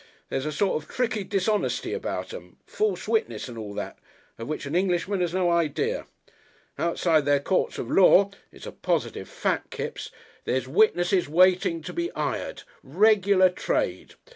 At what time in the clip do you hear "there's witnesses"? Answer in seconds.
10.45-11.29